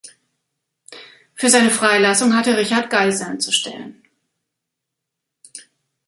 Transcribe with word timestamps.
Für 1.35 1.51
seine 1.51 1.69
Freilassung 1.69 2.35
hatte 2.35 2.57
Richard 2.57 2.89
Geiseln 2.89 3.39
zu 3.39 3.51
stellen. 3.51 4.01